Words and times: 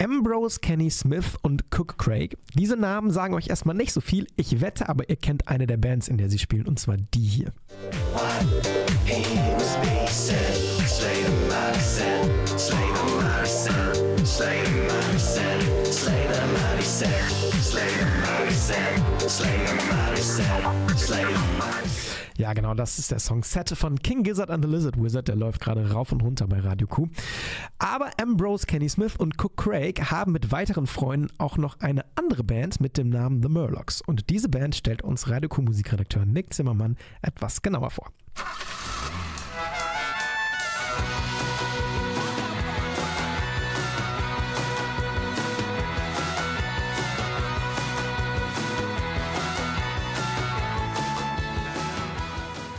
Ambrose, 0.00 0.60
Kenny 0.60 0.90
Smith 0.90 1.36
und 1.42 1.64
Cook 1.76 1.98
Craig. 1.98 2.38
Diese 2.54 2.76
Namen 2.76 3.10
sagen 3.10 3.34
euch 3.34 3.48
erstmal 3.48 3.74
nicht 3.74 3.92
so 3.92 4.00
viel. 4.00 4.28
Ich 4.36 4.60
wette 4.60 4.88
aber, 4.88 5.08
ihr 5.08 5.16
kennt 5.16 5.48
eine 5.48 5.66
der 5.66 5.76
Bands, 5.76 6.06
in 6.06 6.18
der 6.18 6.30
sie 6.30 6.38
spielen, 6.38 6.66
und 6.68 6.78
zwar 6.78 6.96
die 6.96 7.20
hier. 7.20 7.52
Ja, 22.38 22.52
genau, 22.52 22.72
das 22.72 23.00
ist 23.00 23.10
der 23.10 23.18
Song 23.18 23.42
Set 23.42 23.70
von 23.70 23.98
King 23.98 24.22
Gizzard 24.22 24.48
and 24.48 24.64
the 24.64 24.70
Lizard 24.70 24.96
Wizard. 24.96 25.26
Der 25.26 25.34
läuft 25.34 25.60
gerade 25.60 25.90
rauf 25.90 26.12
und 26.12 26.22
runter 26.22 26.46
bei 26.46 26.60
Radio 26.60 26.86
Q. 26.86 27.08
Aber 27.80 28.10
Ambrose, 28.22 28.64
Kenny 28.64 28.88
Smith 28.88 29.16
und 29.16 29.42
Cook 29.42 29.56
Craig 29.56 30.12
haben 30.12 30.30
mit 30.30 30.52
weiteren 30.52 30.86
Freunden 30.86 31.26
auch 31.38 31.56
noch 31.56 31.80
eine 31.80 32.04
andere 32.14 32.44
Band 32.44 32.80
mit 32.80 32.96
dem 32.96 33.08
Namen 33.08 33.42
The 33.42 33.48
Murlocs. 33.48 34.02
Und 34.02 34.30
diese 34.30 34.48
Band 34.48 34.76
stellt 34.76 35.02
uns 35.02 35.28
Radio 35.28 35.48
Q 35.48 35.62
Musikredakteur 35.62 36.26
Nick 36.26 36.54
Zimmermann 36.54 36.96
etwas 37.22 37.60
genauer 37.60 37.90
vor. 37.90 38.12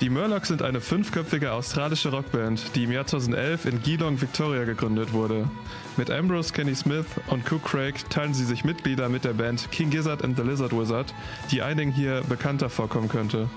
Die 0.00 0.08
Murlocs 0.08 0.48
sind 0.48 0.62
eine 0.62 0.80
fünfköpfige 0.80 1.52
australische 1.52 2.08
Rockband, 2.08 2.74
die 2.74 2.84
im 2.84 2.92
Jahr 2.92 3.06
2011 3.06 3.66
in 3.66 3.82
Geelong, 3.82 4.18
Victoria 4.18 4.64
gegründet 4.64 5.12
wurde. 5.12 5.50
Mit 5.98 6.10
Ambrose 6.10 6.54
Kenny 6.54 6.74
Smith 6.74 7.04
und 7.26 7.46
Cook 7.52 7.64
Craig 7.64 8.08
teilen 8.08 8.32
sie 8.32 8.46
sich 8.46 8.64
Mitglieder 8.64 9.10
mit 9.10 9.24
der 9.24 9.34
Band 9.34 9.70
King 9.70 9.90
Gizzard 9.90 10.24
and 10.24 10.38
the 10.38 10.42
Lizard 10.42 10.72
Wizard, 10.72 11.12
die 11.50 11.60
einigen 11.60 11.92
hier 11.92 12.22
bekannter 12.30 12.70
vorkommen 12.70 13.10
könnte. 13.10 13.50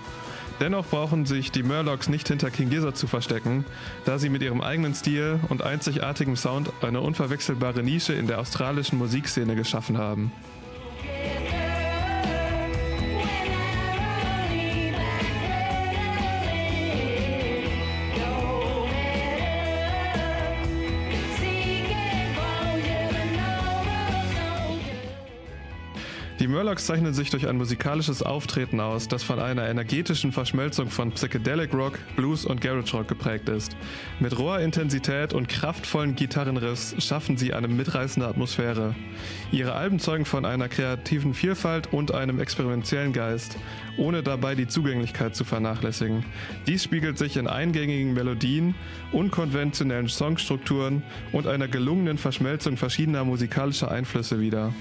Dennoch 0.59 0.85
brauchen 0.85 1.25
sich 1.25 1.49
die 1.51 1.63
Murlocs 1.63 2.09
nicht 2.09 2.27
hinter 2.27 2.51
King 2.51 2.69
Gizzard 2.69 2.97
zu 2.97 3.07
verstecken, 3.07 3.63
da 4.03 4.19
sie 4.19 4.27
mit 4.27 4.41
ihrem 4.41 4.59
eigenen 4.59 4.93
Stil 4.93 5.39
und 5.47 5.61
einzigartigem 5.61 6.35
Sound 6.35 6.71
eine 6.81 6.99
unverwechselbare 6.99 7.83
Nische 7.83 8.13
in 8.13 8.27
der 8.27 8.41
australischen 8.41 8.97
Musikszene 8.97 9.55
geschaffen 9.55 9.97
haben. 9.97 10.33
Die 26.43 26.49
Murlocs 26.49 26.87
zeichnen 26.87 27.13
sich 27.13 27.29
durch 27.29 27.47
ein 27.47 27.55
musikalisches 27.55 28.21
Auftreten 28.21 28.81
aus, 28.81 29.07
das 29.07 29.23
von 29.23 29.39
einer 29.39 29.65
energetischen 29.69 30.33
Verschmelzung 30.33 30.89
von 30.89 31.13
Psychedelic 31.13 31.73
Rock, 31.73 31.97
Blues 32.17 32.43
und 32.43 32.59
Garage 32.59 32.97
Rock 32.97 33.07
geprägt 33.07 33.47
ist. 33.47 33.77
Mit 34.19 34.37
roher 34.37 34.59
Intensität 34.59 35.31
und 35.31 35.47
kraftvollen 35.47 36.17
Gitarrenriffs 36.17 36.95
schaffen 37.01 37.37
sie 37.37 37.53
eine 37.53 37.69
mitreißende 37.69 38.27
Atmosphäre. 38.27 38.93
Ihre 39.53 39.71
Alben 39.71 39.99
zeugen 39.99 40.25
von 40.25 40.43
einer 40.43 40.67
kreativen 40.67 41.33
Vielfalt 41.33 41.93
und 41.93 42.13
einem 42.13 42.41
experimentellen 42.41 43.13
Geist, 43.13 43.55
ohne 43.95 44.21
dabei 44.21 44.53
die 44.53 44.67
Zugänglichkeit 44.67 45.37
zu 45.37 45.45
vernachlässigen. 45.45 46.25
Dies 46.67 46.83
spiegelt 46.83 47.17
sich 47.17 47.37
in 47.37 47.47
eingängigen 47.47 48.13
Melodien, 48.13 48.75
unkonventionellen 49.13 50.09
Songstrukturen 50.09 51.03
und 51.31 51.47
einer 51.47 51.69
gelungenen 51.69 52.17
Verschmelzung 52.17 52.75
verschiedener 52.75 53.23
musikalischer 53.23 53.89
Einflüsse 53.89 54.41
wider. 54.41 54.73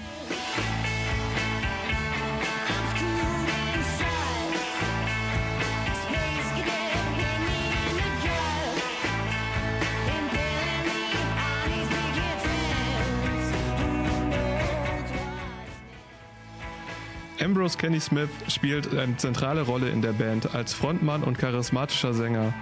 Ambrose 17.43 17.77
Kenny 17.77 17.99
Smith 17.99 18.29
spielt 18.47 18.97
eine 18.97 19.17
zentrale 19.17 19.63
Rolle 19.63 19.89
in 19.89 20.01
der 20.01 20.13
Band 20.13 20.55
als 20.55 20.75
Frontmann 20.75 21.25
und 21.25 21.39
charismatischer 21.39 22.15
Sänger. 22.15 22.55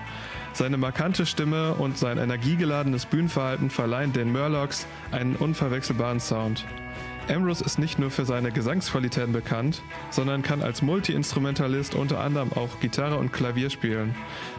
Seine 0.55 0.79
markante 0.79 1.27
Stimme 1.27 1.75
und 1.75 1.99
sein 1.99 2.17
energiegeladenes 2.17 3.05
Bühnenverhalten 3.05 3.69
verleihen 3.69 4.15
den 4.15 4.33
Murlocs 4.33 4.87
einen 5.11 5.37
unverwechselbaren 5.37 6.19
Sound. 6.19 6.65
Ambrose 7.29 7.63
ist 7.63 7.79
nicht 7.79 7.99
nur 7.99 8.11
für 8.11 8.25
seine 8.25 8.53
Gesangsqualitäten 8.53 9.35
bekannt, 9.35 9.83
sondern 10.09 10.43
kann 10.43 10.63
als 10.63 10.81
Multi-Instrumentalist 10.81 11.95
unter 11.95 12.21
anderem 12.21 12.53
auch 12.55 12.81
Gitarre 12.81 13.19
und 13.19 13.35
Klavier 13.35 13.69
spielen. 13.69 14.15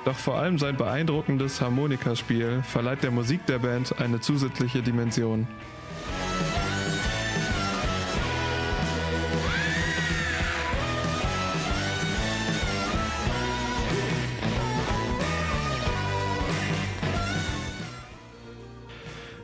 Doch 0.06 0.16
vor 0.16 0.38
allem 0.38 0.60
sein 0.60 0.78
beeindruckendes 0.78 1.60
Harmonikaspiel 1.62 2.62
verleiht 2.62 3.02
der 3.02 3.12
Musik 3.12 3.48
der 3.48 3.60
Band 3.60 4.00
eine 4.00 4.20
zusätzliche 4.20 4.84
Dimension. 4.84 5.48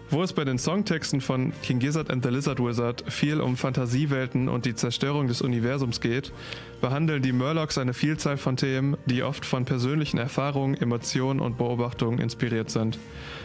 Wo 0.10 0.24
es 0.24 0.32
bei 0.32 0.46
den 0.46 0.58
Songtexten 0.58 1.20
von 1.20 1.52
King 1.64 1.80
Gizzard 1.80 2.10
and 2.10 2.24
the 2.24 2.30
Lizard 2.30 2.60
Wizard 2.62 3.04
viel 3.12 3.42
um 3.42 3.58
Fantasiewelten 3.58 4.48
und 4.48 4.66
die 4.66 4.74
Zerstörung 4.74 5.28
des 5.28 5.42
Universums 5.42 6.00
geht, 6.00 6.32
behandeln 6.80 7.22
die 7.22 7.34
Murlocs 7.34 7.78
eine 7.78 7.94
Vielzahl 7.94 8.38
von 8.38 8.56
Themen, 8.56 8.96
die 9.06 9.24
oft 9.24 9.46
von 9.46 9.66
persönlichen 9.66 10.18
Erfahrungen, 10.18 10.76
Emotionen 10.76 11.42
und 11.42 11.58
Beobachtungen 11.58 12.20
inspiriert 12.20 12.70
sind. 12.70 12.98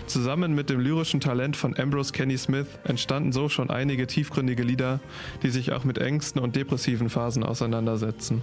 Zusammen 0.06 0.54
mit 0.54 0.70
dem 0.70 0.78
lyrischen 0.78 1.18
Talent 1.18 1.56
von 1.56 1.76
Ambrose 1.76 2.12
Kenny 2.12 2.38
Smith 2.38 2.66
entstanden 2.84 3.32
so 3.32 3.48
schon 3.48 3.68
einige 3.68 4.06
tiefgründige 4.06 4.62
Lieder, 4.62 5.00
die 5.42 5.50
sich 5.50 5.72
auch 5.72 5.82
mit 5.82 5.98
Ängsten 5.98 6.40
und 6.40 6.54
depressiven 6.54 7.10
Phasen 7.10 7.42
auseinandersetzen. 7.42 8.40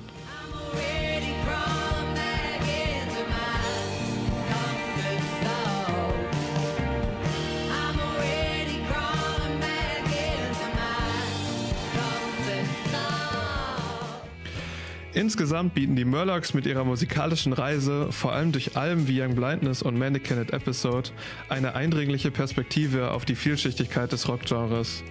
Insgesamt 15.13 15.73
bieten 15.73 15.95
die 15.95 16.05
Murlocs 16.05 16.53
mit 16.53 16.67
ihrer 16.67 16.83
musikalischen 16.83 17.51
Reise, 17.51 18.11
vor 18.11 18.31
allem 18.33 18.51
durch 18.51 18.77
Alben 18.77 19.07
wie 19.07 19.19
Young 19.19 19.33
Blindness 19.33 19.81
und 19.81 19.97
Mannequin 19.97 20.37
Episode, 20.37 21.09
eine 21.49 21.73
eindringliche 21.73 22.29
Perspektive 22.29 23.09
auf 23.09 23.25
die 23.25 23.33
Vielschichtigkeit 23.33 24.11
des 24.11 24.27
Rockgenres. 24.27 25.03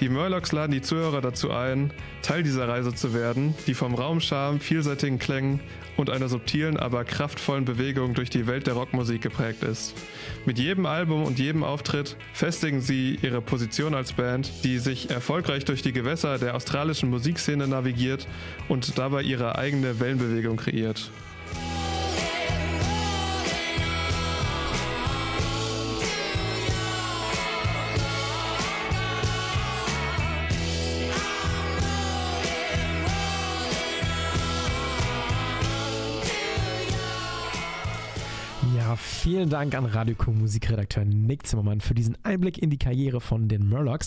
Die 0.00 0.10
Murlocs 0.10 0.52
laden 0.52 0.72
die 0.72 0.82
Zuhörer 0.82 1.22
dazu 1.22 1.50
ein, 1.50 1.90
Teil 2.20 2.42
dieser 2.42 2.68
Reise 2.68 2.94
zu 2.94 3.14
werden, 3.14 3.54
die 3.66 3.72
vom 3.72 3.94
Raumscham, 3.94 4.60
vielseitigen 4.60 5.18
Klängen 5.18 5.60
und 5.96 6.10
einer 6.10 6.28
subtilen, 6.28 6.76
aber 6.76 7.04
kraftvollen 7.04 7.64
Bewegung 7.64 8.12
durch 8.12 8.28
die 8.28 8.46
Welt 8.46 8.66
der 8.66 8.74
Rockmusik 8.74 9.22
geprägt 9.22 9.62
ist. 9.62 9.94
Mit 10.44 10.58
jedem 10.58 10.84
Album 10.84 11.24
und 11.24 11.38
jedem 11.38 11.64
Auftritt 11.64 12.18
festigen 12.34 12.82
sie 12.82 13.18
ihre 13.22 13.40
Position 13.40 13.94
als 13.94 14.12
Band, 14.12 14.64
die 14.64 14.78
sich 14.78 15.08
erfolgreich 15.08 15.64
durch 15.64 15.80
die 15.80 15.92
Gewässer 15.92 16.36
der 16.36 16.54
australischen 16.54 17.08
Musikszene 17.08 17.66
navigiert 17.66 18.28
und 18.68 18.98
dabei 18.98 19.22
ihre 19.22 19.56
eigene 19.56 19.98
Wellenbewegung 19.98 20.58
kreiert. 20.58 21.10
Vielen 38.94 39.50
Dank 39.50 39.74
an 39.74 39.86
Radio 39.86 40.14
Musikredakteur 40.38 41.04
Nick 41.04 41.46
Zimmermann 41.46 41.80
für 41.80 41.94
diesen 41.94 42.16
Einblick 42.22 42.58
in 42.58 42.70
die 42.70 42.78
Karriere 42.78 43.20
von 43.20 43.48
den 43.48 43.68
Murlocs. 43.68 44.04